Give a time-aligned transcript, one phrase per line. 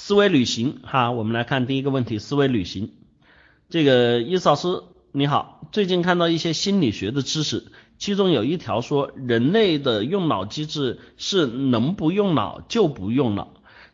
[0.00, 2.92] 思维旅行哈，我们来看第一个问题，思维旅行。
[3.68, 7.66] 这个伊斯老师你好，最近看到一些心理学的知识，
[7.98, 13.48] 其中有一条说人类的用脑机制是能不用脑就不用脑，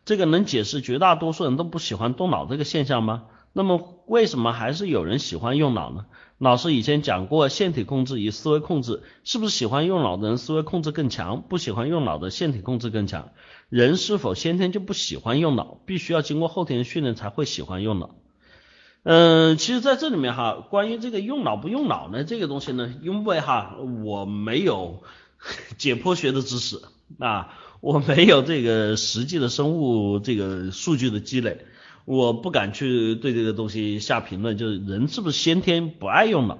[0.05, 3.23] 这个能解释绝大多数人都不喜欢动脑这个现象吗？
[3.51, 6.05] 那么为什么还是有人喜欢用脑呢？
[6.37, 13.29] 老师以前讲过腺体控制与思维控制，是不是喜欢用脑的人思维控制更强，不喜欢用脑的腺体控制更强？
[13.69, 18.15] 人是否先天就不喜欢用脑，必须要经过后天训练才会喜欢用脑？
[19.03, 25.03] 嗯，其实在这里面哈，关于这个用脑不用脑呢，这个东西呢，因为哈我没有
[25.77, 26.81] 解剖学的知识
[27.17, 31.65] 啊，我没有这个实际的生物这个数据的积累。
[32.05, 36.59] 我不敢去对这个东西下评论，就是人是不是先天不爱用脑？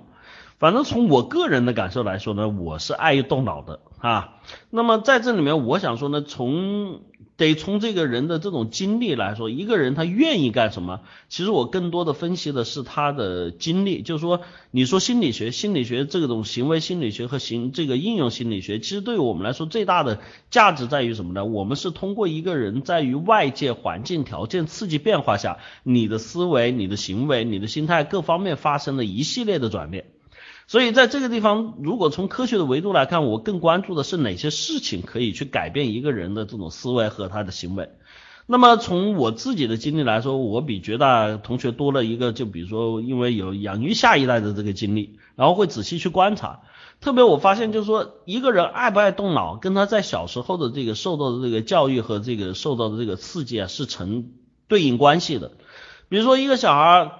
[0.57, 4.35] 反正从我个人的感受来说呢，我是爱动脑的啊。
[4.69, 7.01] 那么在这里面，我想说呢，从
[7.37, 11.01] 得从这个人的这种经历来说，一个人他愿意干什么？
[11.27, 21.43] 其实我更多的分析的是他的经历，就是说，你说心理学，心理学这种行为心理学和行这个应用心理学，其实对于我们来说最大的价值在于什么呢？
[21.43, 30.14] 我们是通过一个人在于外界环境条件刺激变化下，你的思维、你的行为、你的心态各方面发生了一系列的转变。
[30.67, 37.89] 所以在这个地方，如果从科学的维度来看，我更关注的是哪些事情可以去改变一个人的这种思维和他的行为。
[38.47, 46.61] 那么从我自己的经历来说，我比绝大同学多了一个，就比如说因为有养育下一代的这个经历，然后会仔细去观察。
[46.99, 54.31] 特别我发现就是说，一个人爱不爱动脑，跟他在小时候的这个受到的这个教育和这个受到的这个刺激啊，是成
[54.67, 55.51] 对应关系的。
[56.09, 57.11] 比如说一个小孩。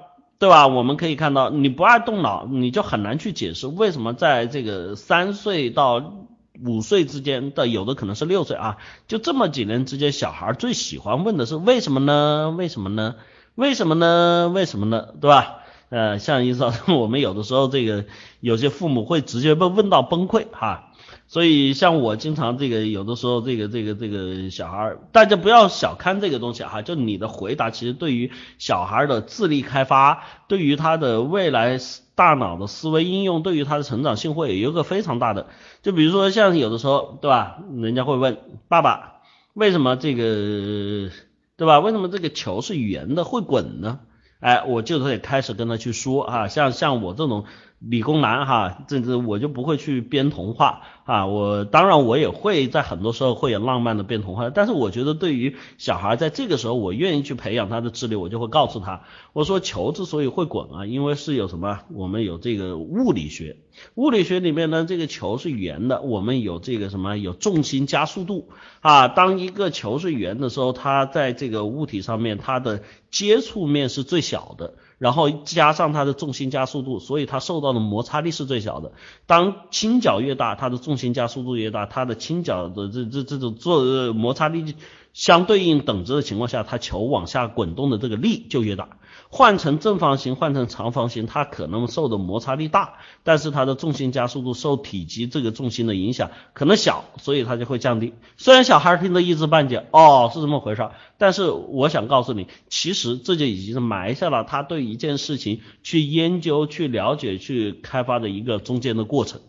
[0.46, 0.68] 对吧？
[0.68, 6.28] 我们可以看到，你不爱动脑，你就很难去解释为什么在这个三岁到
[6.64, 12.54] 五岁之间的，有的可能是六岁啊，就这么几年之间，小孩最喜欢问的是为什么呢？
[12.56, 13.16] 为什么呢？
[13.56, 14.52] 为什么呢？
[14.54, 15.08] 为什么呢？
[15.20, 15.56] 对吧？
[15.90, 18.06] 呃，像意思说， 我们有的时候这个
[18.40, 20.92] 有些父母会直接被问到崩溃哈。
[21.28, 26.84] 所以，像我经常这个有的时候，这个这个这个小孩儿，大家不要小看这个东西哈。
[26.84, 31.80] 就你的回答，其实对于小孩的智力开发，对于他的未来
[32.14, 35.48] 大脑的思维应用，对于他的成长性会有一个非常大的。
[35.82, 37.58] 就比如说，像有的时候，对吧？
[37.76, 38.38] 人家会问
[38.68, 39.22] 爸爸，
[39.56, 41.10] 为什么这个，
[41.58, 41.80] 对吧？
[41.80, 44.00] 为什么这个球是圆的会滚呢？
[44.42, 47.46] 哎，我就得开始跟他去说啊，像像我这种。
[47.80, 59.02] 理工男哈，这这我就不会去编童话啊，我当然我也会在很多时候会有浪漫的编童话，但是我觉得对于小孩在这个时候，我愿意去培养他的智力，我就会告诉他，
[59.34, 63.58] 我说球之所以会滚啊，因为是有什么，我们有这个物理学，
[63.94, 68.50] 物理学里面呢，这个球是圆的，我们有这个什么有重心加速度
[68.80, 72.82] 啊，当一个球是圆的时候，它在这个物体上面，它的
[73.12, 74.74] 接触面是最小的。
[74.98, 78.94] 然后加上它的重心加速度，所以它受到的摩擦力是最小的。
[79.26, 84.76] 当倾角越大，它的重心加速度越大，它的倾角的这这这种做摩擦力
[85.16, 88.90] 相对应等值的情况下，它球往下滚动的这个力就越大。
[89.30, 98.14] 换成正方形，换成长方形，它可能受的摩擦力大，但是它的重心加速度受体积这个重心的影响可能小，所以它就会降低。
[98.36, 109.40] 虽然小孩听得一知半解，哦，是这么回事，但是我想告诉你，其实这就已经是埋下了他对一件事情去研究、去了解、去开发的一个中间的过程。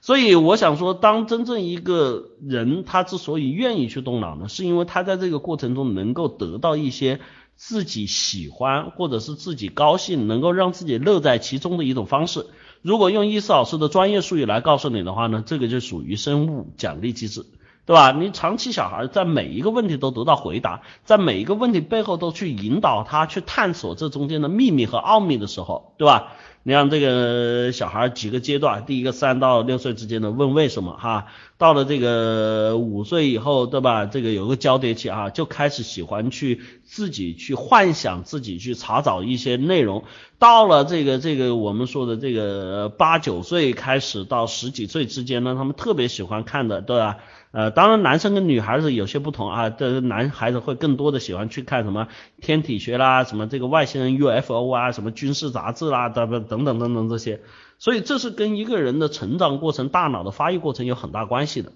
[0.00, 7.20] 所以我想说，当真正一个人他之所以愿意去动脑呢，是因为他在这个过程中能够得到一些。
[7.60, 12.46] 自己喜欢或者是自己高兴，能够让自己乐在其中的一种方式。
[12.82, 17.44] 如果用易思老师的专业术语来告诉你的话呢，这个就属于生物奖励机制，
[17.84, 18.12] 对吧？
[18.12, 26.34] 你长期小孩在每一个问题都得到回答，在每一个问题背后都去引导他去探索这中间的秘密和奥秘的时候，对吧？
[26.68, 34.04] 你像这个小孩几个阶段，第一个三到六岁之间的问为什么哈，到了这个五岁以后，对吧？
[34.04, 40.04] 这个有个交叠期啊，就开始喜欢去自己去幻想，自己去查找一些内容。
[40.38, 47.16] 到了这个这个我们说的这个八九岁开始到十几岁之间呢，他们特别喜欢看的，对吧？
[47.50, 49.70] 呃，当然，男生跟女孩子有些不同啊。
[49.70, 52.08] 这男孩子会更多的喜欢去看什么
[52.42, 57.40] 天体学啦，什么这个外星人 UFO 啊，什么军事杂志啦，等等等等等等这些。
[57.78, 61.72] 所以这是跟一个人的成长过程、大脑的发育过程有很大关系的。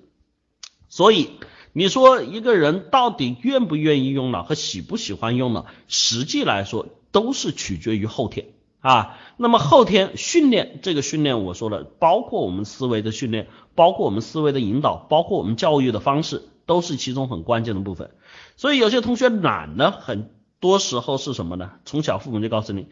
[0.88, 1.30] 所以
[1.72, 8.48] 你说一个人到底愿不愿意用脑和喜不喜欢用脑，实际来说都是取决于后天。
[8.82, 18.10] 啊，那么后天训练这个训练，我说了，包括我们思维的训练，包括我们思维的引导，包括我们教育的方式，都是其中很关键的部分。
[18.56, 21.70] 所以有些同学懒呢，很多时候是什么呢？
[21.84, 22.88] 从小父母就告诉你，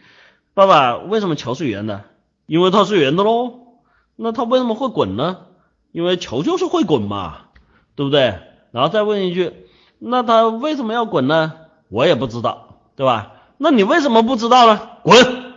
[0.55, 2.05] 爸爸为什么球是圆的？
[2.47, 3.55] 因为它是圆的喽。
[4.15, 5.47] 那它为什么会滚呢？
[5.93, 7.47] 因为球就是会滚嘛，
[7.97, 8.39] 对不对？
[8.71, 9.53] 然后再问一句，
[9.99, 11.55] 那它为什么要滚呢？
[11.89, 13.33] 我也不知道，对吧？
[13.59, 14.89] 那你为什么不知道呢？
[15.03, 15.50] 滚，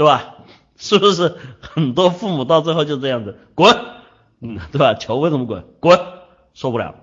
[0.00, 0.36] 对吧？
[0.78, 3.76] 是不是很多父母到最后就这样子滚，
[4.40, 4.94] 嗯，对吧？
[4.94, 5.62] 球为什么滚？
[5.78, 6.00] 滚，
[6.54, 6.94] 受不了，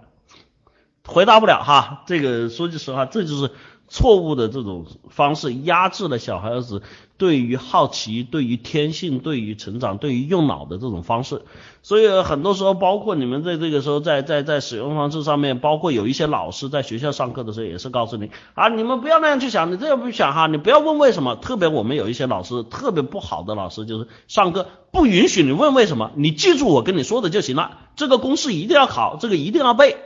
[1.05, 2.03] 回答不了哈。
[2.07, 3.51] 这个说句实话，这就是
[3.87, 6.81] 错误的这种方式，压制了小孩子。
[7.17, 11.41] 对于好奇，对于天性，对于成长，对于用脑的这种方式，
[11.81, 21.35] 所以很多时候，包括你们在这个时候，在在在使用方式上面，包括有一些老师在学校上课的时候，也是告诉你啊，你们不要那样去想，你这样不想哈，你不要问为什么。
[21.37, 27.79] 特别我们有一些老师特别不好的老师，就是上课不允许你问为什么，你记住我跟你说的就行了。
[27.95, 29.97] 这个公式一定要考，这个一定要背，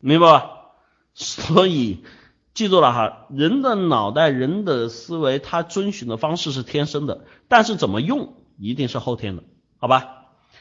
[0.00, 0.50] 明白吧？
[1.14, 2.04] 所以。
[2.56, 9.42] 记住了哈，人的脑袋、人的思维，它遵循的方式是天生的，但是怎么用一定是后天的，
[9.78, 10.08] 好吧？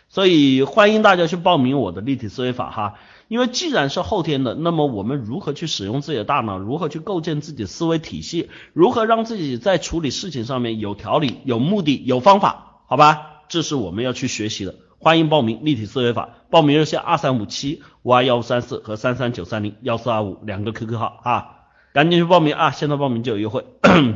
[0.10, 2.96] 所以欢迎大家去报名我的立体思维法哈，
[3.30, 13.46] 因为既然是后天的，那么我们如何去使用自己的大脑，如何去构建自己的思维体系，如何让自己在处理事情上面有条理、有目的、有方法，好吧？
[13.48, 14.76] 这是我们要去学习的。
[15.00, 21.55] 欢迎报名立体思维法，报名热线二三五七五二幺五三四和三三九三零幺四二五两个 QQ 号啊。
[21.96, 22.72] 赶紧去报名啊！
[22.72, 23.64] 现在报名就有优惠。